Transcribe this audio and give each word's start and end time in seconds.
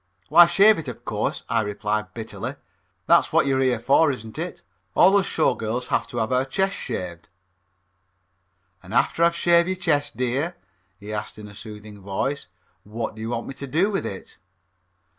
"Why, 0.29 0.47
shave 0.47 0.79
it, 0.79 0.87
of 0.87 1.05
course," 1.05 1.43
I 1.47 1.61
replied 1.61 2.15
bitterly. 2.15 2.55
"That's 3.05 3.31
what 3.31 3.45
you're 3.45 3.59
here 3.59 3.79
for, 3.79 4.11
isn't 4.11 4.39
it? 4.39 4.63
All 4.95 5.15
us 5.15 5.27
Show 5.27 5.53
Girls 5.53 5.89
have 5.89 6.01
got 6.01 6.09
to 6.09 6.17
have 6.17 6.31
our 6.31 6.43
chests 6.43 6.79
shaved." 6.79 7.29
"An' 8.81 8.93
after 8.93 9.23
I've 9.23 9.35
shaved 9.35 9.67
your 9.67 9.75
chest, 9.77 10.17
dear," 10.17 10.57
he 10.99 11.13
asked 11.13 11.37
in 11.37 11.47
a 11.47 11.53
soothing 11.53 11.99
voice, 12.01 12.47
"what 12.83 13.13
do 13.13 13.21
you 13.21 13.29
want 13.29 13.45
me 13.45 13.53
to 13.53 13.67
do 13.67 13.91
with 13.91 14.07
it?" 14.07 14.39